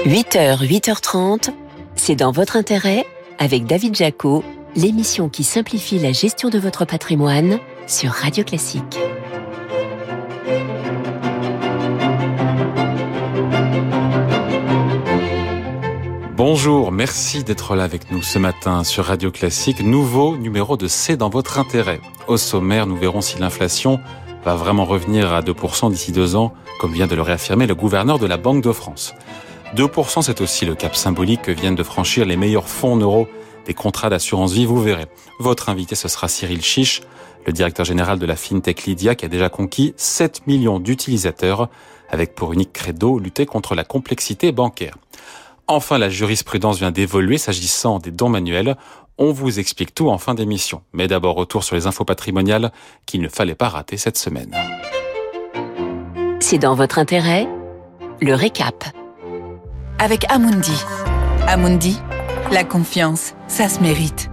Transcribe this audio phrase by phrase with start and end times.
[0.00, 1.50] 8h, 8h30,
[1.94, 3.06] c'est dans votre intérêt
[3.38, 4.42] avec David Jaco,
[4.74, 8.98] l'émission qui simplifie la gestion de votre patrimoine sur Radio Classique.
[16.34, 19.84] Bonjour, merci d'être là avec nous ce matin sur Radio Classique.
[19.84, 22.00] Nouveau numéro de C'est dans votre intérêt.
[22.26, 24.00] Au sommaire, nous verrons si l'inflation
[24.44, 28.18] va vraiment revenir à 2% d'ici deux ans, comme vient de le réaffirmer le gouverneur
[28.18, 29.14] de la Banque de France.
[29.76, 33.28] 2%, c'est aussi le cap symbolique que viennent de franchir les meilleurs fonds en euros
[33.64, 35.06] des contrats d'assurance vie, vous verrez.
[35.38, 37.02] Votre invité, ce sera Cyril Chiche,
[37.46, 41.68] le directeur général de la FinTech Lydia, qui a déjà conquis 7 millions d'utilisateurs,
[42.10, 44.96] avec pour unique credo lutter contre la complexité bancaire.
[45.68, 48.76] Enfin, la jurisprudence vient d'évoluer s'agissant des dons manuels.
[49.16, 50.82] On vous explique tout en fin d'émission.
[50.92, 52.72] Mais d'abord, retour sur les infos patrimoniales
[53.06, 54.54] qu'il ne fallait pas rater cette semaine.
[56.40, 57.48] C'est dans votre intérêt
[58.20, 58.84] Le récap
[59.98, 60.84] avec Amundi.
[61.46, 61.98] Amundi,
[62.50, 64.30] la confiance, ça se mérite.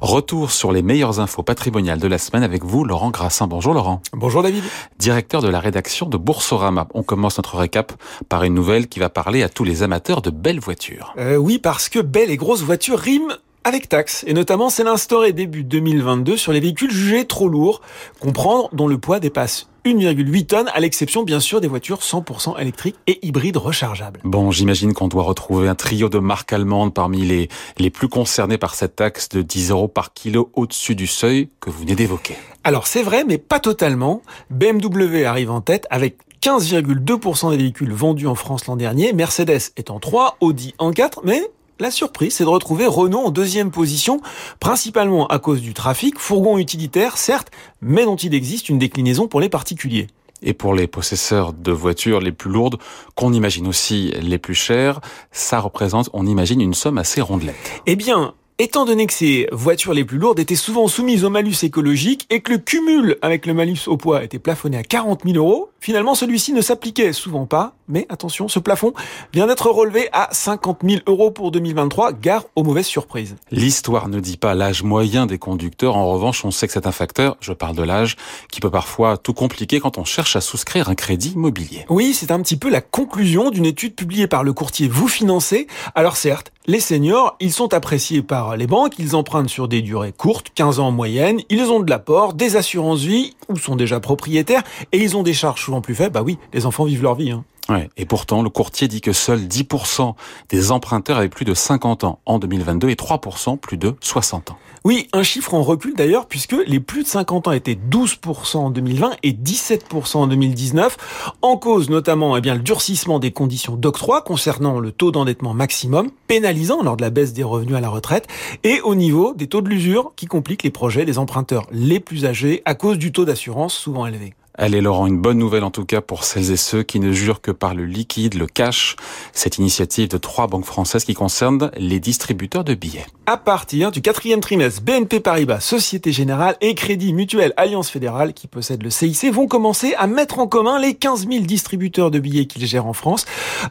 [0.00, 3.46] Retour sur les meilleures infos patrimoniales de la semaine avec vous, Laurent Grassin.
[3.46, 4.02] Bonjour Laurent.
[4.12, 4.64] Bonjour David.
[4.98, 6.88] Directeur de la rédaction de Boursorama.
[6.94, 7.92] On commence notre récap
[8.28, 11.14] par une nouvelle qui va parler à tous les amateurs de belles voitures.
[11.18, 14.24] Euh, oui, parce que belles et grosses voitures riment avec taxes.
[14.26, 17.80] Et notamment, c'est l'instauré début 2022 sur les véhicules jugés trop lourds,
[18.20, 22.96] comprendre dont le poids dépasse 1,8 tonnes, à l'exception bien sûr des voitures 100% électriques
[23.08, 24.20] et hybrides rechargeables.
[24.22, 28.58] Bon, j'imagine qu'on doit retrouver un trio de marques allemandes parmi les, les plus concernés
[28.58, 32.36] par cette taxe de 10 euros par kilo au-dessus du seuil que vous venez d'évoquer.
[32.62, 34.22] Alors c'est vrai, mais pas totalement.
[34.50, 39.90] BMW arrive en tête avec 15,2% des véhicules vendus en France l'an dernier, Mercedes est
[39.90, 41.42] en 3, Audi en 4, mais
[41.82, 44.20] la surprise, c'est de retrouver Renault en deuxième position,
[44.60, 49.40] principalement à cause du trafic, fourgon utilitaire, certes, mais dont il existe une déclinaison pour
[49.40, 50.06] les particuliers
[50.44, 52.78] et pour les possesseurs de voitures les plus lourdes,
[53.16, 55.00] qu'on imagine aussi les plus chères,
[55.32, 57.82] ça représente, on imagine, une somme assez rondelette.
[57.86, 61.64] Eh bien, Étant donné que ces voitures les plus lourdes étaient souvent soumises au malus
[61.64, 65.36] écologique et que le cumul avec le malus au poids était plafonné à 40 000
[65.36, 67.74] euros, finalement celui-ci ne s'appliquait souvent pas.
[67.88, 68.94] Mais attention, ce plafond
[69.34, 73.36] vient d'être relevé à 50 000 euros pour 2023, gare aux mauvaises surprises.
[73.50, 75.96] L'histoire ne dit pas l'âge moyen des conducteurs.
[75.96, 78.16] En revanche, on sait que c'est un facteur, je parle de l'âge,
[78.50, 81.84] qui peut parfois tout compliquer quand on cherche à souscrire un crédit immobilier.
[81.90, 85.66] Oui, c'est un petit peu la conclusion d'une étude publiée par le courtier Vous Financez.
[85.94, 90.12] Alors certes, les seniors, ils sont appréciés par les banques, ils empruntent sur des durées
[90.12, 93.98] courtes, 15 ans en moyenne, ils ont de l'apport, des assurances vie, ou sont déjà
[93.98, 94.62] propriétaires,
[94.92, 96.12] et ils ont des charges souvent plus faibles.
[96.12, 97.30] Bah oui, les enfants vivent leur vie.
[97.30, 97.44] Hein.
[97.68, 100.14] Ouais, et pourtant, le courtier dit que seuls 10%
[100.50, 104.58] des emprunteurs avaient plus de 50 ans en 2022 et 3% plus de 60 ans.
[104.84, 108.70] Oui, un chiffre en recul d'ailleurs, puisque les plus de 50 ans étaient 12% en
[108.70, 114.20] 2020 et 17% en 2019, en cause notamment eh bien, le durcissement des conditions d'octroi
[114.20, 118.26] concernant le taux d'endettement maximum, pénalisant lors de la baisse des revenus à la retraite,
[118.64, 122.26] et au niveau des taux de l'usure qui compliquent les projets des emprunteurs les plus
[122.26, 124.34] âgés à cause du taux d'assurance souvent élevé.
[124.54, 127.40] Allez Laurent, une bonne nouvelle en tout cas pour celles et ceux qui ne jurent
[127.40, 128.96] que par le liquide, le cash,
[129.32, 133.06] cette initiative de trois banques françaises qui concerne les distributeurs de billets.
[133.24, 138.48] À partir du quatrième trimestre, BNP Paribas, Société Générale et Crédit Mutuel Alliance Fédérale, qui
[138.48, 142.46] possèdent le CIC, vont commencer à mettre en commun les 15 000 distributeurs de billets
[142.46, 143.24] qu'ils gèrent en France.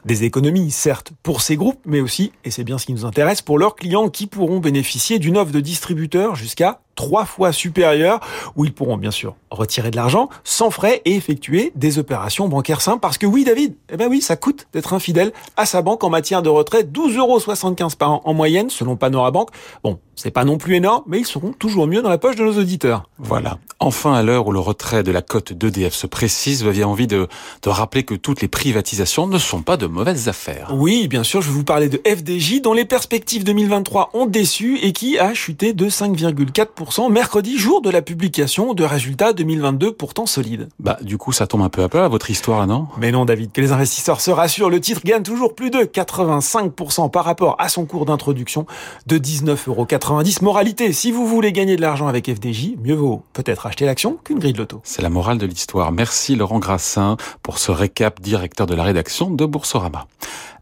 [0.05, 3.41] Des économies, certes, pour ces groupes, mais aussi, et c'est bien ce qui nous intéresse,
[3.41, 8.19] pour leurs clients qui pourront bénéficier d'une offre de distributeurs jusqu'à trois fois supérieur,
[8.55, 12.81] où ils pourront bien sûr retirer de l'argent sans frais et effectuer des opérations bancaires
[12.81, 12.99] simples.
[12.99, 16.09] Parce que oui, David, eh ben oui, ça coûte d'être infidèle à sa banque en
[16.09, 19.49] matière de retrait, 12,75 euros par an en moyenne, selon Panora Bank.
[19.83, 22.43] Bon, c'est pas non plus énorme, mais ils seront toujours mieux dans la poche de
[22.43, 23.09] nos auditeurs.
[23.17, 23.57] Voilà.
[23.79, 27.27] Enfin, à l'heure où le retrait de la cote d'EDF se précise, j'avais envie de,
[27.63, 30.71] de, rappeler que toutes les privatisations ne sont pas de mauvaises affaires.
[30.75, 34.77] Oui, bien sûr, je vais vous parler de FDJ, dont les perspectives 2023 ont déçu
[34.83, 40.25] et qui a chuté de 5,4% mercredi, jour de la publication de résultats 2022 pourtant
[40.25, 40.69] solides.
[40.79, 42.87] Bah, du coup, ça tombe un peu à peu à votre histoire, non?
[42.99, 47.09] Mais non, David, que les investisseurs se rassurent, le titre gagne toujours plus de 85%
[47.09, 48.65] par rapport à son cours d'introduction
[49.07, 53.67] de 19,4 90, moralité, si vous voulez gagner de l'argent avec FDJ, mieux vaut peut-être
[53.67, 54.81] acheter l'action qu'une grille de loto.
[54.83, 55.91] C'est la morale de l'histoire.
[55.91, 60.07] Merci Laurent Grassin pour ce récap, directeur de la rédaction de Boursorama.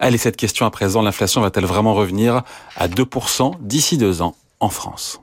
[0.01, 2.41] Allez, cette question à présent, l'inflation va-t-elle vraiment revenir
[2.75, 5.21] à 2% d'ici deux ans en France?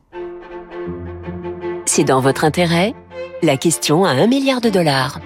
[1.84, 2.94] C'est dans votre intérêt?
[3.42, 5.20] La question à un milliard de dollars.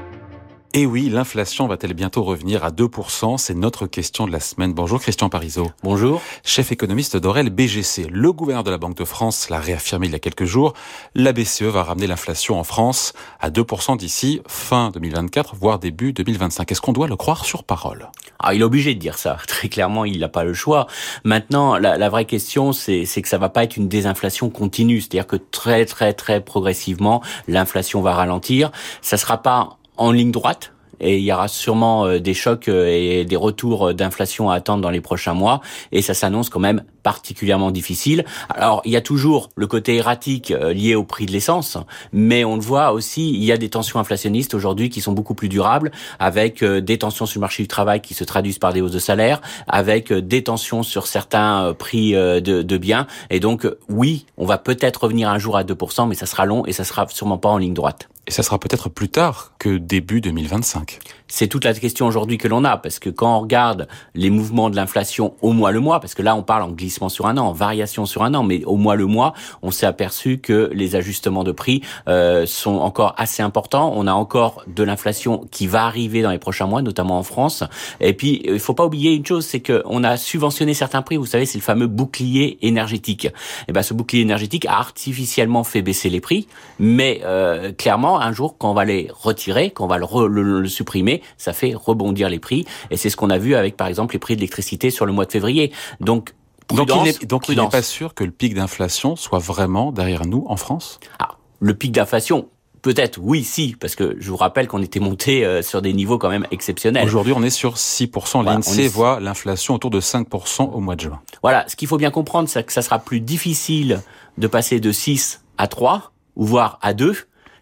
[0.72, 4.72] Et oui, l'inflation va-t-elle bientôt revenir à 2% C'est notre question de la semaine.
[4.72, 5.66] Bonjour Christian Parizeau.
[5.82, 6.22] Bonjour.
[6.44, 8.06] Chef économiste d'Orel BGC.
[8.08, 10.74] Le gouverneur de la Banque de France l'a réaffirmé il y a quelques jours.
[11.16, 16.70] La BCE va ramener l'inflation en France à 2% d'ici fin 2024, voire début 2025.
[16.70, 18.08] Est-ce qu'on doit le croire sur parole?
[18.38, 19.38] Alors, il est obligé de dire ça.
[19.48, 20.86] Très clairement, il n'a pas le choix.
[21.24, 25.00] Maintenant, la, la vraie question, c'est que ça va pas être une désinflation continue.
[25.00, 28.70] C'est-à-dire que très, très, très progressivement, l'inflation va ralentir.
[29.02, 32.86] Ça sera pas en ligne droite et il y aura sûrement euh, des chocs euh,
[32.86, 35.60] et des retours euh, d'inflation à attendre dans les prochains mois
[35.92, 38.26] et ça s'annonce quand même particulièrement difficile.
[38.50, 41.78] Alors, il y a toujours le côté erratique lié au prix de l'essence,
[42.12, 45.34] mais on le voit aussi, il y a des tensions inflationnistes aujourd'hui qui sont beaucoup
[45.34, 48.82] plus durables, avec des tensions sur le marché du travail qui se traduisent par des
[48.82, 53.06] hausses de salaire, avec des tensions sur certains prix de, de biens.
[53.30, 56.66] Et donc, oui, on va peut-être revenir un jour à 2%, mais ça sera long
[56.66, 58.10] et ça sera sûrement pas en ligne droite.
[58.30, 61.00] Et ça sera peut-être plus tard que début 2025.
[61.30, 64.68] C'est toute la question aujourd'hui que l'on a, parce que quand on regarde les mouvements
[64.68, 67.38] de l'inflation au mois le mois, parce que là on parle en glissement sur un
[67.38, 69.32] an, en variation sur un an, mais au mois le mois,
[69.62, 73.92] on s'est aperçu que les ajustements de prix euh, sont encore assez importants.
[73.94, 77.62] On a encore de l'inflation qui va arriver dans les prochains mois, notamment en France.
[78.00, 81.16] Et puis il faut pas oublier une chose, c'est qu'on a subventionné certains prix.
[81.16, 83.28] Vous savez, c'est le fameux bouclier énergétique.
[83.68, 86.48] Et ben ce bouclier énergétique a artificiellement fait baisser les prix,
[86.78, 91.19] mais euh, clairement un jour, quand on va les retirer, quand on va le, supprimer,
[91.36, 92.64] ça fait rebondir les prix.
[92.90, 95.12] Et c'est ce qu'on a vu avec, par exemple, les prix de l'électricité sur le
[95.12, 95.72] mois de février.
[96.00, 96.34] Donc,
[96.72, 101.00] donc il n'est pas sûr que le pic d'inflation soit vraiment derrière nous en France?
[101.18, 102.48] Ah, Le pic d'inflation,
[102.82, 106.16] Peut-être, oui, si, parce que je vous rappelle qu'on était monté euh, sur des niveaux
[106.16, 107.04] quand même exceptionnels.
[107.04, 108.42] Aujourd'hui, on est sur 6%.
[108.42, 111.20] L'INSEE voit l'inflation autour de 5% au mois de juin.
[111.42, 114.00] Voilà, ce qu'il faut bien comprendre, c'est que ça sera plus difficile
[114.38, 117.16] de passer de 6 à 3, ou voire à 2,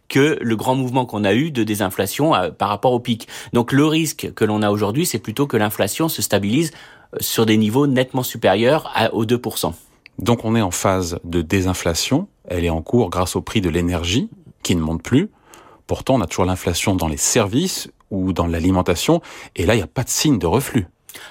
[0.09, 3.29] que le grand mouvement qu'on a eu de désinflation euh, par rapport au pic.
[3.53, 6.73] Donc le risque que l'on a aujourd'hui, c'est plutôt que l'inflation se stabilise
[7.15, 9.73] euh, sur des niveaux nettement supérieurs à, aux 2%.
[10.19, 13.71] Donc on est en phase de désinflation, elle est en cours grâce au prix de
[13.71, 14.29] l'énergie
[14.63, 15.31] qui ne monte plus.
[15.87, 19.23] Pourtant, on a toujours l'inflation dans les services ou dans l'alimentation,
[19.55, 20.87] et là, il n'y a pas de signe de reflux.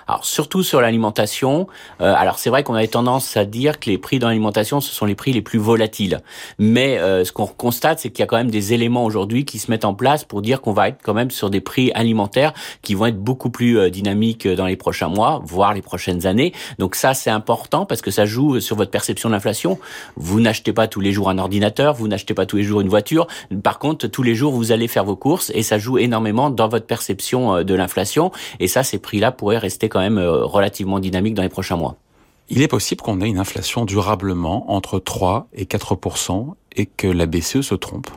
[0.07, 1.68] Alors surtout sur l'alimentation,
[2.01, 4.94] euh, alors c'est vrai qu'on avait tendance à dire que les prix dans l'alimentation ce
[4.94, 6.21] sont les prix les plus volatiles,
[6.59, 9.59] mais euh, ce qu'on constate c'est qu'il y a quand même des éléments aujourd'hui qui
[9.59, 12.53] se mettent en place pour dire qu'on va être quand même sur des prix alimentaires
[12.81, 16.53] qui vont être beaucoup plus euh, dynamiques dans les prochains mois, voire les prochaines années.
[16.80, 19.77] Donc ça c'est important parce que ça joue sur votre perception de l'inflation.
[20.15, 22.89] Vous n'achetez pas tous les jours un ordinateur, vous n'achetez pas tous les jours une
[22.89, 23.27] voiture.
[23.63, 26.68] Par contre tous les jours vous allez faire vos courses et ça joue énormément dans
[26.68, 28.31] votre perception de l'inflation.
[28.59, 31.98] Et ça ces prix-là pourraient rester quand même euh, relativement dynamique dans les prochains mois.
[32.50, 37.25] Il est possible qu'on ait une inflation durablement entre 3 et 4% et que la
[37.25, 38.08] BCE se trompe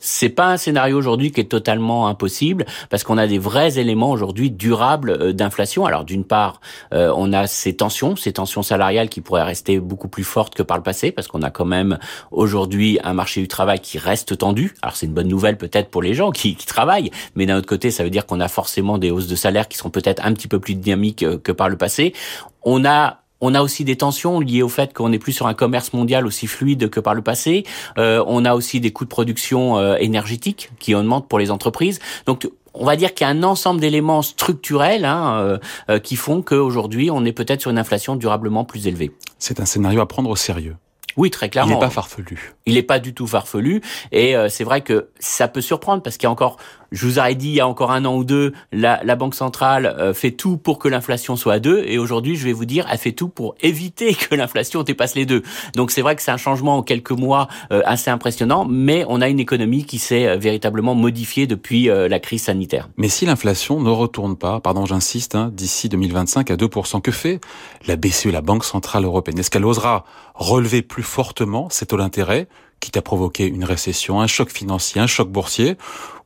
[0.00, 4.10] c'est pas un scénario aujourd'hui qui est totalement impossible parce qu'on a des vrais éléments
[4.10, 5.86] aujourd'hui durables euh, d'inflation.
[5.86, 6.60] Alors d'une part,
[6.92, 10.62] euh, on a ces tensions, ces tensions salariales qui pourraient rester beaucoup plus fortes que
[10.62, 11.98] par le passé parce qu'on a quand même
[12.30, 14.74] aujourd'hui un marché du travail qui reste tendu.
[14.82, 17.68] Alors c'est une bonne nouvelle peut-être pour les gens qui, qui travaillent, mais d'un autre
[17.68, 20.32] côté, ça veut dire qu'on a forcément des hausses de salaire qui sont peut-être un
[20.32, 22.14] petit peu plus dynamiques euh, que par le passé.
[22.62, 25.54] On a on a aussi des tensions liées au fait qu'on n'est plus sur un
[25.54, 27.64] commerce mondial aussi fluide que par le passé.
[27.98, 32.00] Euh, on a aussi des coûts de production euh, énergétiques qui augmentent pour les entreprises.
[32.26, 35.58] Donc on va dire qu'il y a un ensemble d'éléments structurels hein,
[35.88, 39.10] euh, qui font qu'aujourd'hui, on est peut-être sur une inflation durablement plus élevée.
[39.38, 40.76] C'est un scénario à prendre au sérieux.
[41.16, 41.72] Oui, très clairement.
[41.72, 42.54] Il n'est pas farfelu.
[42.66, 43.80] Il n'est pas du tout farfelu.
[44.12, 46.56] Et c'est vrai que ça peut surprendre parce qu'il y a encore
[46.92, 49.34] je vous aurais dit il y a encore un an ou deux, la, la Banque
[49.34, 52.64] centrale euh, fait tout pour que l'inflation soit à deux, et aujourd'hui, je vais vous
[52.64, 55.42] dire, elle fait tout pour éviter que l'inflation dépasse les deux.
[55.76, 59.20] Donc c'est vrai que c'est un changement en quelques mois euh, assez impressionnant, mais on
[59.20, 62.88] a une économie qui s'est euh, véritablement modifiée depuis la crise sanitaire.
[62.96, 67.40] Mais si l'inflation ne retourne pas, pardon, j'insiste, hein, d'ici 2025 à 2%, que fait
[67.86, 69.38] la BCE, la Banque centrale européenne?
[69.38, 72.48] Est-ce qu'elle osera relever plus fortement ses taux d'intérêt,
[72.80, 75.76] quitte à provoquer une récession, un choc financier, un choc boursier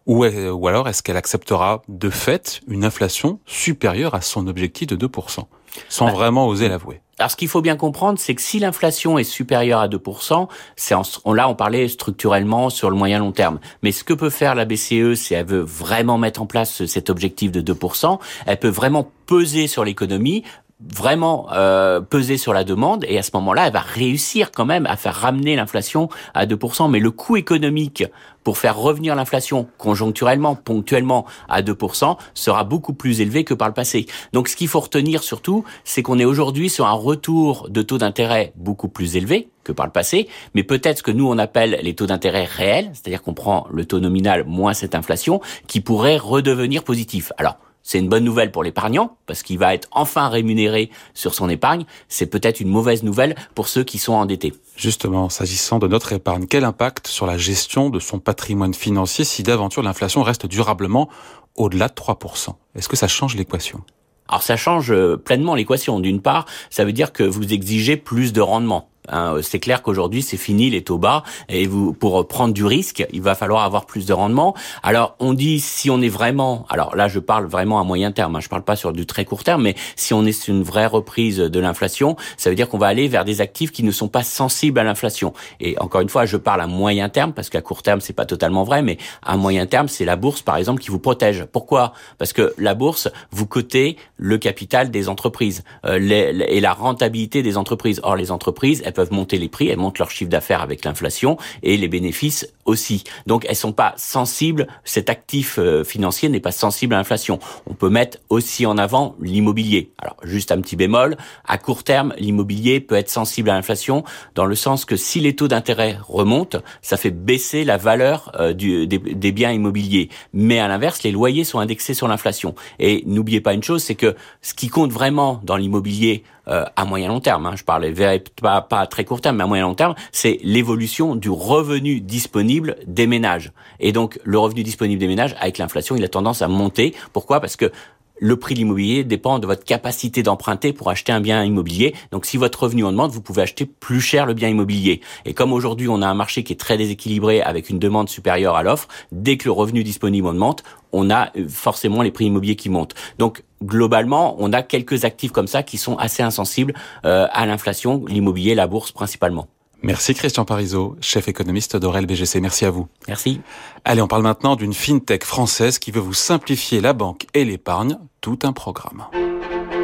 [0.06, 5.06] ou, ou alors est-ce qu'elle acceptera de fait une inflation supérieure à son objectif de
[5.06, 5.44] 2%,
[5.88, 7.00] sans bah, vraiment oser l'avouer?
[7.18, 10.96] Alors, ce qu'il faut bien comprendre, c'est que si l'inflation est supérieure à 2%, c'est
[11.24, 13.60] on, là, on parlait structurellement sur le moyen long terme.
[13.82, 17.10] Mais ce que peut faire la BCE, si elle veut vraiment mettre en place cet
[17.10, 20.42] objectif de 2%, elle peut vraiment peser sur l'économie,
[20.80, 24.86] vraiment euh, peser sur la demande et à ce moment-là, elle va réussir quand même
[24.86, 26.90] à faire ramener l'inflation à 2%.
[26.90, 28.04] Mais le coût économique
[28.42, 33.74] pour faire revenir l'inflation conjoncturellement, ponctuellement à 2%, sera beaucoup plus élevé que par le
[33.74, 34.06] passé.
[34.32, 37.98] Donc ce qu'il faut retenir surtout, c'est qu'on est aujourd'hui sur un retour de taux
[37.98, 41.80] d'intérêt beaucoup plus élevé que par le passé, mais peut-être ce que nous on appelle
[41.82, 46.18] les taux d'intérêt réels, c'est-à-dire qu'on prend le taux nominal moins cette inflation, qui pourrait
[46.18, 47.32] redevenir positif.
[47.38, 51.50] Alors, c'est une bonne nouvelle pour l'épargnant, parce qu'il va être enfin rémunéré sur son
[51.50, 51.84] épargne.
[52.08, 54.54] C'est peut-être une mauvaise nouvelle pour ceux qui sont endettés.
[54.74, 59.42] Justement, s'agissant de notre épargne, quel impact sur la gestion de son patrimoine financier si
[59.42, 61.10] d'aventure l'inflation reste durablement
[61.56, 63.82] au-delà de 3% Est-ce que ça change l'équation?
[64.28, 66.00] Alors ça change euh, pleinement l'équation.
[66.00, 68.88] D'une part, ça veut dire que vous exigez plus de rendement.
[69.08, 73.06] Hein, c'est clair qu'aujourd'hui c'est fini les taux bas et vous pour prendre du risque,
[73.12, 74.54] il va falloir avoir plus de rendement.
[74.82, 78.36] Alors on dit si on est vraiment, alors là je parle vraiment à moyen terme,
[78.36, 80.62] hein, je parle pas sur du très court terme, mais si on est sur une
[80.62, 83.90] vraie reprise de l'inflation, ça veut dire qu'on va aller vers des actifs qui ne
[83.90, 85.34] sont pas sensibles à l'inflation.
[85.60, 88.26] Et encore une fois, je parle à moyen terme parce qu'à court terme c'est pas
[88.26, 91.44] totalement vrai, mais à moyen terme c'est la bourse par exemple qui vous protège.
[91.52, 91.92] Pourquoi?
[92.16, 97.58] Parce que la bourse vous cotez le capital des entreprises euh, et la rentabilité des
[97.58, 98.00] entreprises.
[98.02, 101.76] Or les entreprises peuvent monter les prix, elles montent leur chiffre d'affaires avec l'inflation et
[101.76, 103.04] les bénéfices aussi.
[103.26, 107.38] Donc elles sont pas sensibles, cet actif euh, financier n'est pas sensible à l'inflation.
[107.68, 109.90] On peut mettre aussi en avant l'immobilier.
[109.98, 114.46] Alors juste un petit bémol, à court terme, l'immobilier peut être sensible à l'inflation dans
[114.46, 119.32] le sens que si les taux d'intérêt remontent, ça fait baisser la valeur euh, des
[119.32, 120.08] biens immobiliers.
[120.32, 122.54] Mais à l'inverse, les loyers sont indexés sur l'inflation.
[122.78, 126.84] Et n'oubliez pas une chose, c'est que ce qui compte vraiment dans l'immobilier euh, à
[126.84, 127.92] moyen long terme, hein, je parlais
[128.40, 132.00] pas, pas à très court terme, mais à moyen long terme, c'est l'évolution du revenu
[132.00, 133.52] disponible des ménages.
[133.80, 136.94] Et donc le revenu disponible des ménages, avec l'inflation, il a tendance à monter.
[137.12, 137.40] Pourquoi?
[137.40, 137.72] Parce que
[138.18, 141.94] le prix de l'immobilier dépend de votre capacité d'emprunter pour acheter un bien immobilier.
[142.10, 145.00] Donc si votre revenu augmente, vous pouvez acheter plus cher le bien immobilier.
[145.24, 148.56] Et comme aujourd'hui on a un marché qui est très déséquilibré avec une demande supérieure
[148.56, 152.56] à l'offre, dès que le revenu disponible augmente, on a euh, forcément les prix immobiliers
[152.56, 152.94] qui montent.
[153.18, 158.04] Donc globalement, on a quelques actifs comme ça qui sont assez insensibles euh, à l'inflation,
[158.06, 159.48] l'immobilier, la bourse principalement.
[159.84, 162.40] Merci Christian Parizeau, chef économiste d'Orel BGC.
[162.40, 162.88] Merci à vous.
[163.06, 163.42] Merci.
[163.84, 167.98] Allez, on parle maintenant d'une fintech française qui veut vous simplifier la banque et l'épargne.
[168.22, 169.04] Tout un programme.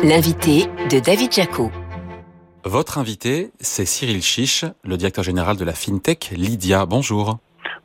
[0.03, 1.71] L'invité de David Jaco.
[2.65, 6.87] Votre invité, c'est Cyril Chiche, le directeur général de la fintech Lydia.
[6.87, 7.39] Bonjour.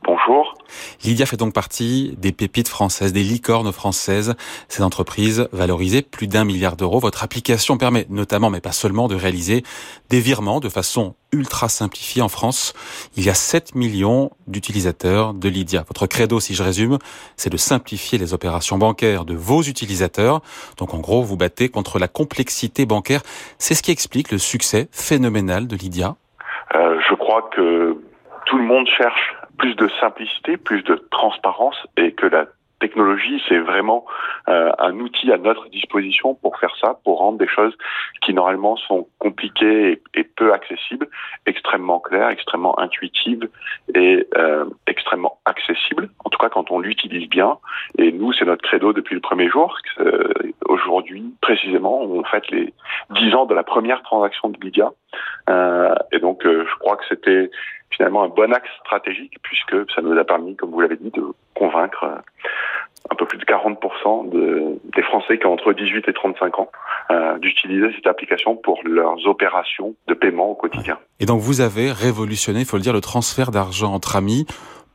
[0.06, 0.54] Bonjour.
[1.02, 4.36] Lydia fait donc partie des pépites françaises, des licornes françaises.
[4.68, 7.00] Cette entreprise valorisée plus d'un milliard d'euros.
[7.00, 9.64] Votre application permet notamment, mais pas seulement, de réaliser
[10.08, 12.72] des virements de façon ultra simplifiée en France.
[13.16, 15.84] Il y a 7 millions d'utilisateurs de Lydia.
[15.88, 16.98] Votre credo, si je résume,
[17.36, 20.40] c'est de simplifier les opérations bancaires de vos utilisateurs.
[20.78, 23.22] Donc en gros, vous battez contre la complexité bancaire.
[23.58, 26.14] C'est ce qui explique le succès phénoménal de Lydia.
[26.76, 27.98] Euh, je crois que
[28.46, 32.46] tout le monde cherche plus de simplicité, plus de transparence et que la
[32.80, 34.04] technologie, c'est vraiment
[34.48, 37.76] euh, un outil à notre disposition pour faire ça, pour rendre des choses
[38.20, 41.08] qui normalement sont compliquées et, peu accessibles,
[41.46, 43.48] extrêmement claires, extrêmement intuitives
[43.94, 46.10] et euh, extrêmement accessibles.
[46.24, 47.56] En tout cas, quand on l'utilise bien.
[47.96, 49.78] Et nous, c'est notre credo depuis le premier jour.
[50.00, 50.32] Euh,
[50.66, 52.74] aujourd'hui, précisément, on fête les
[53.10, 54.90] 10 ans de la première transaction de Lydia.
[56.12, 57.50] et donc, je crois que c'était
[57.96, 61.24] finalement un bon axe stratégique puisque ça nous a permis, comme vous l'avez dit, de
[61.54, 62.18] convaincre euh,
[63.10, 66.70] un peu plus de 40% de, des Français qui ont entre 18 et 35 ans
[67.10, 70.98] euh, d'utiliser cette application pour leurs opérations de paiement au quotidien.
[71.20, 74.46] Et donc vous avez révolutionné, il faut le dire, le transfert d'argent entre amis.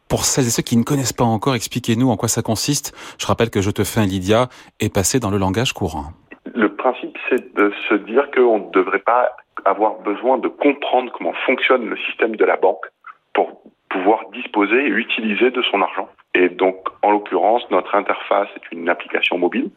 [0.10, 2.94] Pour celles et ceux qui ne connaissent pas encore, expliquez-nous en quoi ça consiste.
[3.18, 4.50] Je rappelle que Je te fais un Lydia
[4.82, 6.08] est passé dans le langage courant.
[6.54, 9.32] Le principe, c'est de se dire qu'on ne devrait pas
[9.66, 12.86] avoir besoin de comprendre comment fonctionne le système de la banque
[13.34, 16.10] pour pouvoir disposer et utiliser de son argent.
[16.34, 19.70] Et donc, en l'occurrence, notre interface est une application mobile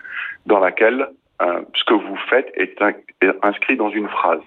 [0.47, 1.09] dans laquelle
[1.43, 2.81] euh, ce que vous faites est,
[3.43, 4.41] inscrit dans une phrase.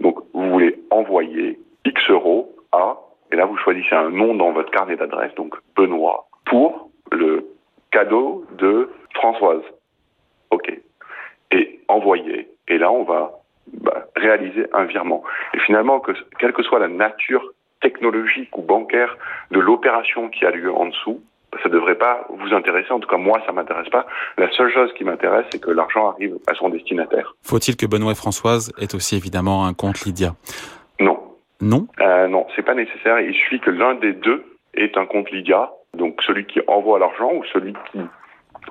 [0.00, 2.96] Donc, vous voulez envoyer X euros à,
[3.32, 7.46] et là, vous choisissez un nom dans votre carnet d'adresse, donc Benoît, pour le
[7.90, 9.62] cadeau de Françoise.
[10.50, 10.72] OK.
[11.52, 12.48] Et envoyer.
[12.66, 13.37] Et là, on va
[13.74, 15.22] bah, réaliser un virement.
[15.54, 17.42] Et finalement, que, quelle que soit la nature
[17.80, 19.16] technologique ou bancaire
[19.50, 21.22] de l'opération qui a lieu en dessous,
[21.62, 22.90] ça ne devrait pas vous intéresser.
[22.92, 24.06] En tout cas, moi, ça m'intéresse pas.
[24.36, 27.34] La seule chose qui m'intéresse, c'est que l'argent arrive à son destinataire.
[27.42, 30.34] Faut-il que Benoît et Françoise aient aussi évidemment un compte Lydia?
[31.00, 31.18] Non.
[31.60, 31.86] Non?
[32.00, 33.20] Euh, Non, c'est pas nécessaire.
[33.20, 34.44] Il suffit que l'un des deux
[34.74, 35.70] ait un compte Lydia.
[35.94, 38.00] Donc celui qui envoie l'argent ou celui qui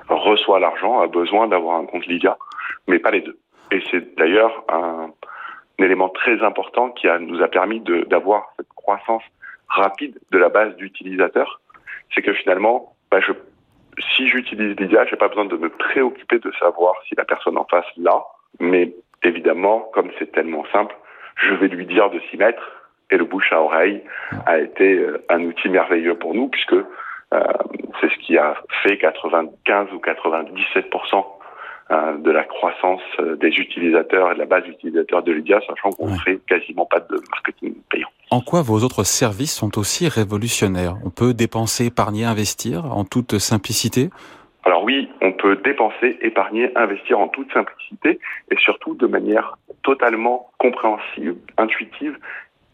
[0.08, 2.38] reçoit l'argent a besoin d'avoir un compte Lydia,
[2.86, 3.36] mais pas les deux.
[3.70, 5.10] Et c'est d'ailleurs un,
[5.78, 9.22] élément très important qui nous a permis d'avoir cette croissance
[9.68, 11.60] rapide de la base d'utilisateurs.
[12.14, 13.32] C'est que finalement, bah je,
[14.16, 17.64] si j'utilise Lydia, j'ai pas besoin de me préoccuper de savoir si la personne en
[17.64, 18.24] face l'a.
[18.60, 20.96] Mais évidemment, comme c'est tellement simple,
[21.36, 22.62] je vais lui dire de s'y mettre.
[23.10, 24.02] Et le bouche à oreille
[24.46, 26.84] a été euh, un outil merveilleux pour nous puisque euh,
[28.00, 31.20] c'est ce qui a fait 95 ou 97 euh,
[31.90, 36.10] de la croissance euh, des utilisateurs et de la base d'utilisateurs de Lydia, sachant qu'on
[36.10, 38.08] ne fait quasiment pas de marketing payant.
[38.30, 40.96] En quoi vos autres services sont aussi révolutionnaires?
[41.04, 44.10] On peut dépenser, épargner, investir en toute simplicité?
[44.64, 50.50] Alors oui, on peut dépenser, épargner, investir en toute simplicité et surtout de manière totalement
[50.58, 52.18] compréhensible, intuitive,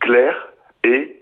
[0.00, 0.48] claire
[0.82, 1.20] et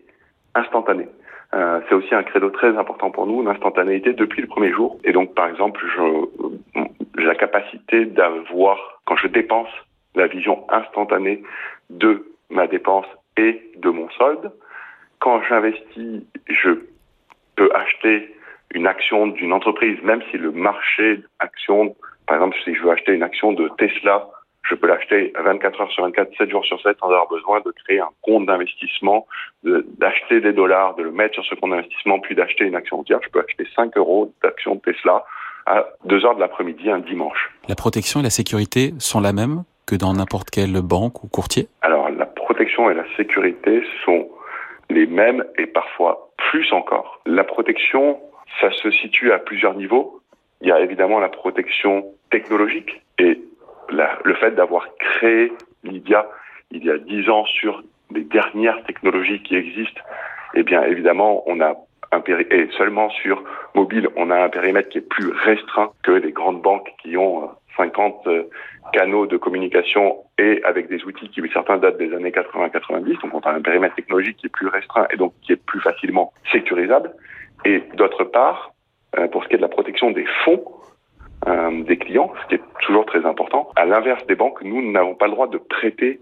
[0.54, 1.08] instantanée.
[1.54, 4.98] Euh, c'est aussi un credo très important pour nous, l'instantanéité depuis le premier jour.
[5.04, 5.84] Et donc, par exemple,
[7.16, 9.68] la capacité d'avoir, quand je dépense,
[10.14, 11.42] la vision instantanée
[11.90, 14.52] de ma dépense et de mon solde.
[15.18, 16.70] Quand j'investis, je
[17.56, 18.34] peux acheter
[18.74, 21.94] une action d'une entreprise, même si le marché action,
[22.26, 24.28] par exemple, si je veux acheter une action de Tesla,
[24.62, 27.72] je peux l'acheter 24 heures sur 24, 7 jours sur 7 sans avoir besoin de
[27.84, 29.26] créer un compte d'investissement,
[29.64, 33.18] d'acheter des dollars, de le mettre sur ce compte d'investissement, puis d'acheter une action entière.
[33.22, 35.24] Je peux acheter 5 euros d'action Tesla
[35.66, 37.50] à 2 heures de l'après-midi un dimanche.
[37.68, 41.68] La protection et la sécurité sont la même que dans n'importe quelle banque ou courtier?
[41.82, 44.28] Alors, la protection et la sécurité sont
[44.90, 47.20] les mêmes et parfois plus encore.
[47.26, 48.18] La protection,
[48.60, 50.20] ça se situe à plusieurs niveaux.
[50.60, 53.40] Il y a évidemment la protection technologique et
[53.88, 55.52] le fait d'avoir créé
[55.84, 56.26] Lydia
[56.70, 57.82] il y a dix ans sur
[58.14, 60.00] les dernières technologies qui existent,
[60.54, 61.74] eh bien évidemment on a
[62.26, 63.42] et seulement sur
[63.74, 67.50] mobile on a un périmètre qui est plus restreint que les grandes banques qui ont
[67.76, 68.42] 50 euh, euh,
[68.92, 73.40] canaux de communication et avec des outils qui certains datent des années 80-90, donc on
[73.40, 77.12] a un périmètre technologique qui est plus restreint et donc qui est plus facilement sécurisable.
[77.64, 78.72] Et d'autre part,
[79.18, 80.62] euh, pour ce qui est de la protection des fonds
[81.84, 85.26] des clients, ce qui est toujours très important, à l'inverse des banques, nous n'avons pas
[85.26, 86.20] le droit de prêter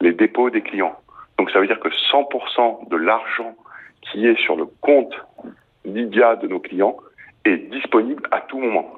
[0.00, 0.94] les dépôts des clients.
[1.36, 3.56] Donc ça veut dire que 100% de l'argent
[4.02, 5.14] qui est sur le compte
[5.84, 6.96] Lydia de nos clients
[7.44, 8.92] est disponible à tout moment.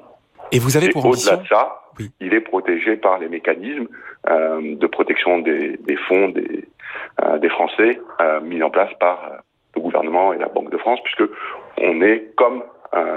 [0.51, 1.81] Et vous avez pour Au-delà de ça,
[2.19, 3.87] il est protégé par les mécanismes
[4.29, 6.65] euh, de protection des, des fonds des,
[7.23, 9.43] euh, des Français euh, mis en place par
[9.75, 11.29] le gouvernement et la Banque de France, puisque
[11.77, 12.63] on est comme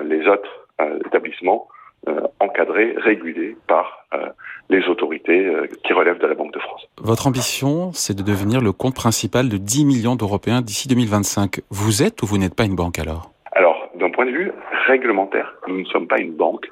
[0.05, 0.67] les autres
[1.07, 1.69] établissements
[2.41, 4.07] encadrés, régulés par
[4.71, 5.51] les autorités
[5.85, 6.89] qui relèvent de la Banque de France.
[7.01, 11.61] Votre ambition, c'est de devenir le compte principal de 10 millions d'Européens d'ici 2025.
[11.71, 13.33] Vous êtes ou vous n'êtes pas une banque alors?
[13.53, 14.53] Alors, d'un point de vue
[14.87, 16.71] réglementaire, nous ne sommes pas une banque,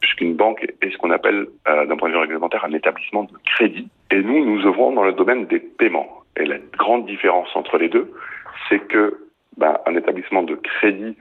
[0.00, 3.32] puisqu'une banque est ce qu'on appelle, euh, d'un point de vue réglementaire, un établissement de
[3.44, 3.88] crédit.
[4.10, 6.22] Et nous, nous œuvrons dans le domaine des paiements.
[6.36, 8.10] Et la grande différence entre les deux,
[8.68, 11.16] c'est que ben, un établissement de crédit,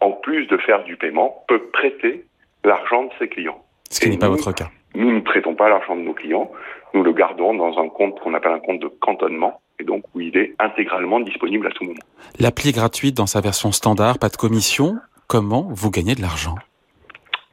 [0.00, 2.24] en plus de faire du paiement, peut prêter
[2.64, 3.62] l'argent de ses clients.
[3.90, 4.70] Ce qui n'est pas votre cas.
[4.94, 6.50] Nous ne prêtons pas l'argent de nos clients,
[6.94, 10.20] nous le gardons dans un compte qu'on appelle un compte de cantonnement, et donc où
[10.20, 12.00] il est intégralement disponible à tout moment.
[12.38, 14.96] L'appli est gratuite dans sa version standard, pas de commission.
[15.26, 16.54] Comment vous gagnez de l'argent?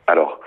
[0.08, 0.40] Alors,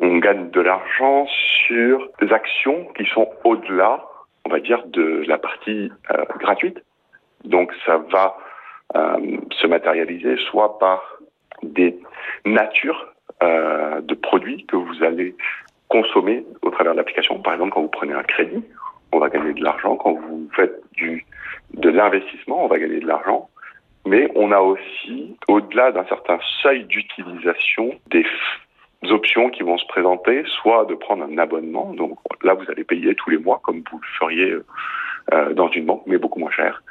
[0.00, 1.26] on gagne de l'argent
[1.66, 4.02] sur des actions qui sont au-delà,
[4.46, 6.82] on va dire, de la partie euh, gratuite.
[7.44, 8.36] Donc, ça va
[8.96, 11.02] euh, se matérialiser soit par
[11.62, 11.98] des
[12.46, 15.34] natures euh, de produits que vous allez
[15.88, 17.40] consommer au travers de l'application.
[17.40, 18.62] Par exemple, quand vous prenez un crédit,
[19.12, 19.96] on va gagner de l'argent.
[19.96, 21.26] Quand vous faites du
[21.74, 23.48] de l'investissement, on va gagner de l'argent
[24.06, 28.24] mais on a aussi, au-delà d'un certain seuil d'utilisation, des
[29.10, 33.14] options qui vont se présenter, soit de prendre un abonnement, donc là vous allez payer
[33.14, 34.56] tous les mois comme vous le feriez
[35.32, 36.82] euh, dans une banque, mais beaucoup moins cher,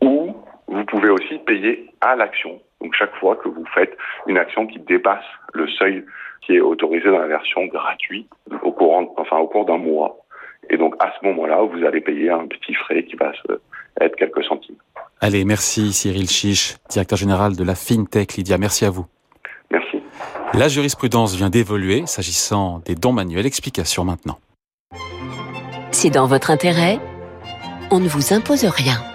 [0.00, 0.34] ou
[0.68, 2.60] vous pouvez aussi payer à l'action.
[2.84, 6.04] Donc chaque fois que vous faites une action qui dépasse le seuil
[6.42, 8.28] qui est autorisé dans la version gratuite
[8.62, 10.18] au courant, enfin au cours d'un mois,
[10.68, 13.32] et donc à ce moment-là, vous allez payer un petit frais qui va
[14.02, 14.76] être quelques centimes.
[15.22, 18.58] Allez, merci Cyril Chiche, directeur général de la FinTech Lydia.
[18.58, 19.06] Merci à vous.
[19.70, 20.02] Merci.
[20.52, 23.46] La jurisprudence vient d'évoluer s'agissant des dons manuels.
[23.46, 24.38] Explication maintenant.
[25.90, 26.98] C'est dans votre intérêt.
[27.90, 29.13] On ne vous impose rien.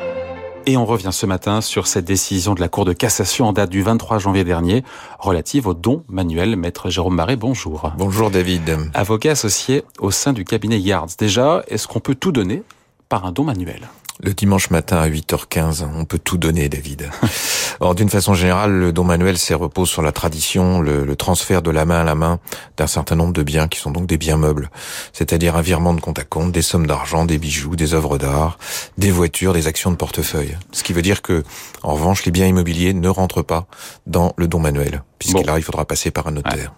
[0.70, 3.72] Et on revient ce matin sur cette décision de la Cour de cassation en date
[3.72, 4.84] du 23 janvier dernier
[5.18, 6.56] relative aux dons manuels.
[6.58, 7.92] Maître Jérôme Marais, bonjour.
[7.98, 8.78] Bonjour David.
[8.94, 11.08] Avocat associé au sein du cabinet Yards.
[11.18, 12.62] Déjà, est-ce qu'on peut tout donner
[13.10, 13.90] par un don manuel?
[14.22, 17.10] Le dimanche matin à 8h15, on peut tout donner, David.
[17.80, 21.62] Or, d'une façon générale, le don manuel, c'est repose sur la tradition, le, le, transfert
[21.62, 22.40] de la main à la main
[22.76, 24.70] d'un certain nombre de biens qui sont donc des biens meubles.
[25.14, 28.58] C'est-à-dire un virement de compte à compte, des sommes d'argent, des bijoux, des œuvres d'art,
[28.98, 30.58] des voitures, des actions de portefeuille.
[30.74, 31.44] Ce qui veut dire que,
[31.84, 33.68] en revanche, les biens immobiliers ne rentrent pas
[34.06, 36.74] dans le don manuel, puisque là, il faudra passer par un notaire.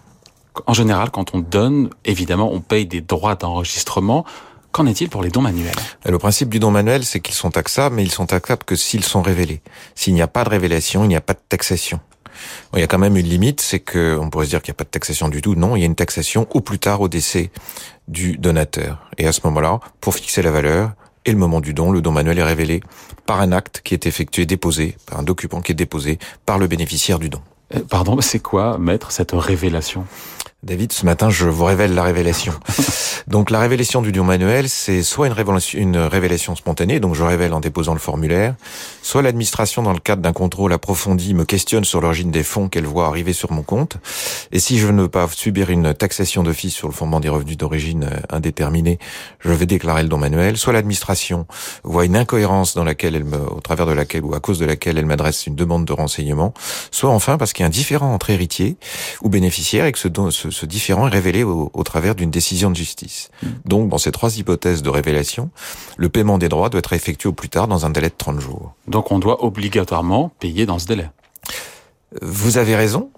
[0.68, 4.26] En général, quand on donne, évidemment, on paye des droits d'enregistrement.
[4.72, 5.76] Qu'en est-il pour les dons manuels?
[6.06, 9.04] Le principe du don manuel, c'est qu'ils sont taxables, mais ils sont taxables que s'ils
[9.04, 9.62] sont révélés.
[9.96, 12.00] S'il n'y a pas de révélation, il n'y a pas de taxation.
[12.74, 14.76] Il y a quand même une limite, c'est que on pourrait se dire qu'il n'y
[14.76, 15.56] a pas de taxation du tout.
[15.56, 17.52] Non, il y a une taxation au plus tard au décès
[18.08, 19.10] du donateur.
[19.18, 20.94] Et à ce moment-là, pour fixer la valeur
[21.26, 22.82] et le moment du don, le don manuel est révélé
[23.26, 26.68] par un acte qui est effectué, déposé, par un document qui est déposé par le
[26.68, 27.42] bénéficiaire du don.
[27.76, 30.06] Euh, pardon, c'est quoi, maître, cette révélation?
[30.64, 32.54] David, ce matin, je vous révèle la révélation.
[33.28, 37.24] donc, la révélation du don manuel, c'est soit une révélation, une révélation spontanée, donc je
[37.24, 38.54] révèle en déposant le formulaire,
[39.02, 42.86] soit l'administration, dans le cadre d'un contrôle approfondi, me questionne sur l'origine des fonds qu'elle
[42.86, 43.98] voit arriver sur mon compte.
[44.52, 47.58] Et si je ne veux pas subir une taxation d'office sur le fondement des revenus
[47.58, 49.00] d'origine euh, indéterminée,
[49.40, 50.58] je vais déclarer le don manuel.
[50.58, 51.48] Soit l'administration
[51.84, 54.66] voit une incohérence dans laquelle elle me, au travers de laquelle ou à cause de
[54.66, 56.54] laquelle elle m'adresse une demande de renseignement.
[56.92, 58.78] Soit enfin parce qu'il y a un différent entre héritiers
[59.24, 62.70] ou bénéficiaires et que ce, don, ce ce différent est révélé au, travers d'une décision
[62.70, 63.30] de justice.
[63.42, 63.48] Hmm.
[63.66, 65.50] Donc, dans ces trois hypothèses de révélation,
[65.98, 68.40] le paiement des droits doit être effectué au plus tard dans un délai de 30
[68.40, 68.74] jours.
[68.88, 71.10] Donc, on doit obligatoirement payer dans ce délai.
[72.22, 73.10] Vous avez raison.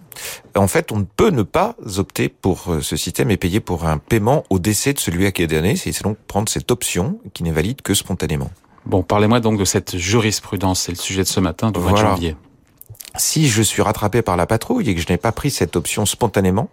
[0.55, 3.85] En fait, on ne peut ne pas opter pour euh, ce système et payer pour
[3.85, 5.75] un paiement au décès de celui à qui est donné.
[5.75, 8.51] C'est donc prendre cette option qui n'est valide que spontanément.
[8.85, 10.81] Bon, parlez-moi donc de cette jurisprudence.
[10.81, 12.35] C'est le sujet de ce matin, du mois de janvier
[13.17, 16.05] si je suis rattrapé par la patrouille et que je n'ai pas pris cette option
[16.05, 16.69] spontanément,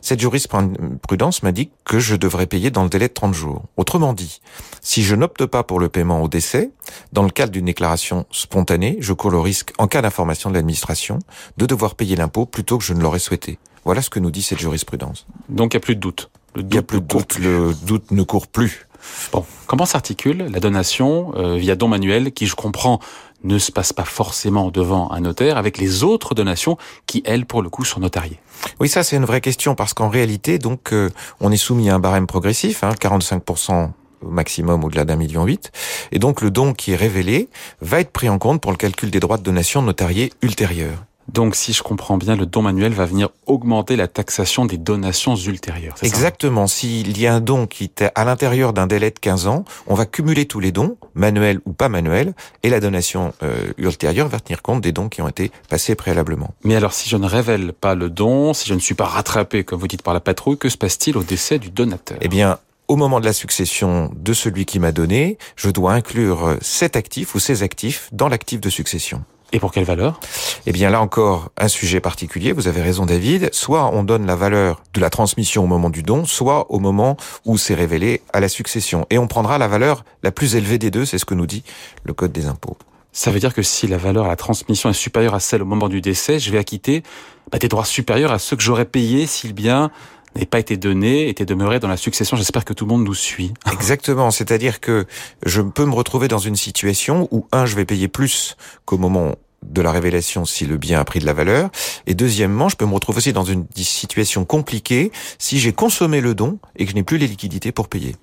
[0.00, 3.62] cette jurisprudence m'indique que je devrais payer dans le délai de 30 jours.
[3.76, 4.40] Autrement dit,
[4.80, 6.70] si je n'opte pas pour le paiement au décès,
[7.12, 11.18] dans le cadre d'une déclaration spontanée, je cours le risque, en cas d'information de l'administration,
[11.56, 13.58] de devoir payer l'impôt plutôt que je ne l'aurais souhaité.
[13.84, 15.26] Voilà ce que nous dit cette jurisprudence.
[15.48, 16.30] Donc il n'y a plus de doute.
[16.54, 18.86] Le doute il n'y a plus de doute, le doute ne court plus.
[19.32, 23.00] Bon, comment s'articule la donation euh, via don manuel qui, je comprends,
[23.44, 26.76] ne se passe pas forcément devant un notaire avec les autres donations
[27.06, 28.40] qui, elles, pour le coup, sont notariées
[28.80, 31.94] Oui, ça c'est une vraie question parce qu'en réalité, donc, euh, on est soumis à
[31.94, 33.90] un barème progressif, hein, 45%
[34.22, 35.70] au maximum au-delà d'un million huit.
[36.10, 37.48] Et donc le don qui est révélé
[37.80, 41.04] va être pris en compte pour le calcul des droits de donation notariés ultérieurs.
[41.32, 45.36] Donc, si je comprends bien, le don manuel va venir augmenter la taxation des donations
[45.36, 45.94] ultérieures.
[46.02, 46.66] Exactement.
[46.66, 49.94] S'il y a un don qui est à l'intérieur d'un délai de 15 ans, on
[49.94, 54.40] va cumuler tous les dons, manuels ou pas manuels, et la donation euh, ultérieure va
[54.40, 56.54] tenir compte des dons qui ont été passés préalablement.
[56.62, 59.64] Mais alors, si je ne révèle pas le don, si je ne suis pas rattrapé,
[59.64, 62.18] comme vous dites, par la patrouille, que se passe-t-il au décès du donateur?
[62.20, 62.58] Eh bien,
[62.88, 67.34] au moment de la succession de celui qui m'a donné, je dois inclure cet actif
[67.34, 69.24] ou ces actifs dans l'actif de succession.
[69.52, 70.18] Et pour quelle valeur?
[70.66, 74.34] Eh bien là encore, un sujet particulier, vous avez raison David, soit on donne la
[74.34, 78.40] valeur de la transmission au moment du don, soit au moment où c'est révélé à
[78.40, 79.06] la succession.
[79.10, 81.62] Et on prendra la valeur la plus élevée des deux, c'est ce que nous dit
[82.04, 82.76] le Code des impôts.
[83.12, 85.66] Ça veut dire que si la valeur à la transmission est supérieure à celle au
[85.66, 87.04] moment du décès, je vais acquitter
[87.52, 89.92] bah, des droits supérieurs à ceux que j'aurais payés si le bien
[90.36, 92.36] n'ait pas été donné, était demeuré dans la succession.
[92.36, 93.52] J'espère que tout le monde nous suit.
[93.72, 94.30] Exactement.
[94.30, 95.06] C'est-à-dire que
[95.44, 99.34] je peux me retrouver dans une situation où, un, je vais payer plus qu'au moment
[99.62, 101.70] de la révélation si le bien a pris de la valeur.
[102.06, 106.34] Et deuxièmement, je peux me retrouver aussi dans une situation compliquée si j'ai consommé le
[106.34, 108.16] don et que je n'ai plus les liquidités pour payer.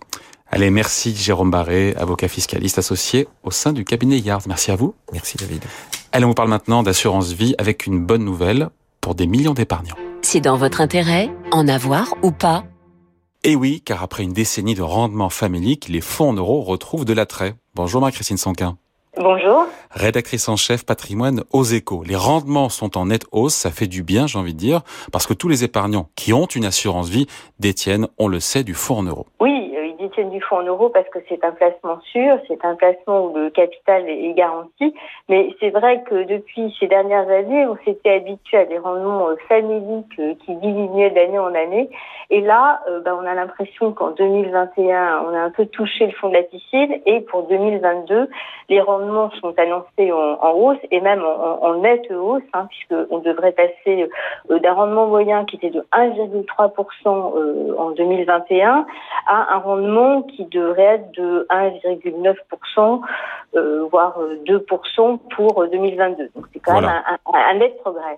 [0.51, 4.43] Allez, merci Jérôme Barré, avocat fiscaliste associé au sein du cabinet Yard.
[4.47, 4.93] Merci à vous.
[5.13, 5.63] Merci David.
[6.11, 8.69] Allez, on vous parle maintenant d'assurance vie avec une bonne nouvelle
[8.99, 9.95] pour des millions d'épargnants.
[10.23, 12.63] C'est dans votre intérêt, en avoir ou pas
[13.43, 17.13] Eh oui, car après une décennie de rendement familique, les fonds en euros retrouvent de
[17.13, 17.55] l'attrait.
[17.73, 18.77] Bonjour Marie-Christine Sanquin.
[19.17, 19.65] Bonjour.
[19.89, 22.03] Rédactrice en chef patrimoine aux échos.
[22.05, 25.27] Les rendements sont en nette hausse, ça fait du bien, j'ai envie de dire, parce
[25.27, 27.27] que tous les épargnants qui ont une assurance vie
[27.59, 29.25] détiennent, on le sait, du fonds en euros.
[29.41, 29.60] Oui,
[30.19, 33.49] du fonds en euros parce que c'est un placement sûr, c'est un placement où le
[33.49, 34.93] capital est garanti.
[35.29, 39.35] Mais c'est vrai que depuis ces dernières années, on s'était habitué à des rendements euh,
[39.47, 41.89] familiques euh, qui diminuaient d'année en année.
[42.33, 46.29] Et là, ben, on a l'impression qu'en 2021, on a un peu touché le fond
[46.29, 46.95] de la piscine.
[47.05, 48.29] Et pour 2022,
[48.69, 54.09] les rendements sont annoncés en, hausse et même en, nette hausse, hein, puisqu'on devrait passer
[54.49, 58.85] euh, d'un rendement moyen qui était de 1,3% euh, en 2021
[59.27, 63.01] à un rendement qui devrait être de 1,9%,
[63.55, 66.29] euh, voire 2% pour 2022.
[66.33, 68.17] Donc c'est quand même un, un net progrès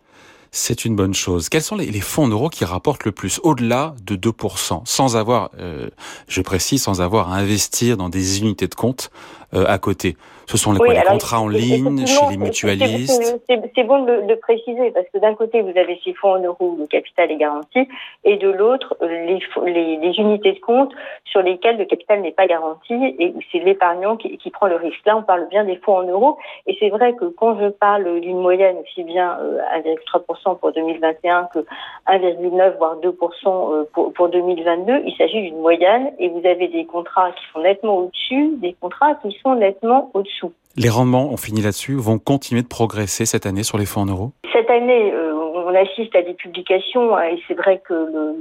[0.56, 1.50] c'est une bonne chose.
[1.50, 5.50] Quels sont les, fonds en euros qui rapportent le plus, au-delà de 2%, sans avoir,
[5.58, 5.90] euh,
[6.28, 9.10] je précise, sans avoir à investir dans des unités de compte
[9.56, 13.42] euh, à côté Ce sont les, contrats en ligne, chez les mutualistes?
[13.48, 16.76] C'est bon de le préciser, parce que d'un côté, vous avez ces fonds en euros
[16.76, 17.88] où le capital est garanti,
[18.24, 20.92] et de l'autre, les, les, unités de compte
[21.26, 25.06] sur lesquelles le capital n'est pas garanti, et c'est l'épargnant qui, qui, prend le risque.
[25.06, 26.38] Là, on parle bien des fonds en euros,
[26.68, 31.50] et c'est vrai que quand je parle d'une moyenne aussi bien euh, 1,3% pour 2021
[31.54, 31.60] que
[32.08, 33.10] 1,9 voire 2
[33.46, 35.04] euh, pour, pour 2022.
[35.06, 39.16] Il s'agit d'une moyenne et vous avez des contrats qui sont nettement au-dessus, des contrats
[39.16, 40.54] qui sont nettement au-dessous.
[40.76, 44.06] Les rendements, on finit là-dessus, vont continuer de progresser cette année sur les fonds en
[44.08, 44.32] euros?
[44.52, 48.36] Cette année, euh, on assiste à des publications hein, et c'est vrai que le,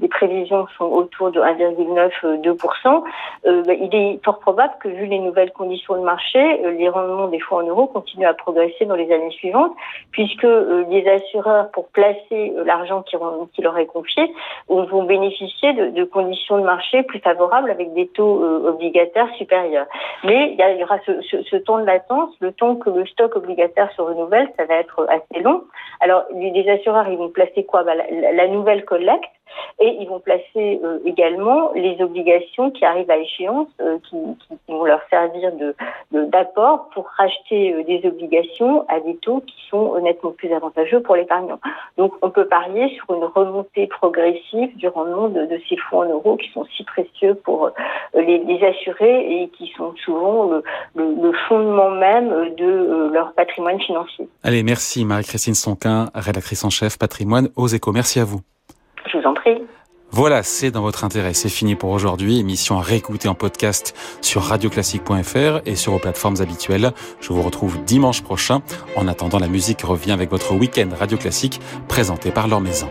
[0.00, 3.02] les prévisions sont autour de 1,9-2%.
[3.46, 6.88] Euh, bah, il est fort probable que vu les nouvelles conditions de marché, euh, les
[6.88, 9.72] rendements des fonds en euros continuent à progresser dans les années suivantes,
[10.12, 13.16] puisque euh, les assureurs, pour placer l'argent qui,
[13.62, 14.32] leur est confié,
[14.68, 19.86] vont bénéficier de, conditions de marché plus favorables avec des taux obligataires supérieurs.
[20.24, 23.36] Mais il y, aura ce, ce, ce temps de latence, le temps que le stock
[23.36, 25.64] obligataire se renouvelle, ça va être assez long.
[26.00, 27.84] Alors les, assureurs, ils vont placer quoi?
[27.84, 29.30] Bah, la, la nouvelle collecte
[29.80, 34.16] et ils vont placer euh, également les obligations qui arrivent à échéance, euh, qui,
[34.68, 35.52] vont leur servir
[36.10, 41.16] d'apport pour racheter euh, des obligations à des taux qui sont honnêtement plus avantageux pour
[41.16, 41.60] l'épargnant.
[41.96, 46.36] Donc on peut parier sur une remontée progressive du rendement de, ces fonds en euros
[46.36, 47.70] qui sont si précieux pour
[48.14, 50.50] les, assurés et qui sont souvent
[50.96, 54.28] le fondement même de leur patrimoine financier.
[54.42, 57.92] Allez, merci Marie-Christine Sonquin, rédactrice en chef patrimoine aux échos.
[57.92, 58.40] Merci à vous.
[59.10, 59.62] Je vous en prie.
[60.10, 61.34] Voilà, c'est dans votre intérêt.
[61.34, 62.38] C'est fini pour aujourd'hui.
[62.38, 66.92] Émission à réécouter en podcast sur radioclassique.fr et sur vos plateformes habituelles.
[67.20, 68.62] Je vous retrouve dimanche prochain.
[68.96, 72.88] En attendant, la musique revient avec votre week-end Radio Classique présenté par leur maison.